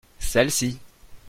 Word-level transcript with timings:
Celles-ci. 0.17 0.79